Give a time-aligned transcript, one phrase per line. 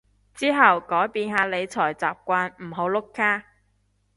[0.33, 3.43] 之後改變下理財習慣唔好碌卡